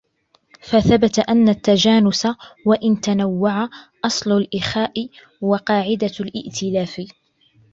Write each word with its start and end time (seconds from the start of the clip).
فَثَبَتَ 0.61 1.19
أَنَّ 1.19 1.49
التَّجَانُسَ، 1.49 2.25
وَإِنْ 2.67 3.01
تَنَوَّعَ، 3.01 3.69
أَصْلُ 4.05 4.31
الْإِخَاءِ 4.31 4.93
وَقَاعِدَةُ 5.41 6.11
الِائْتِلَافِ 6.19 7.01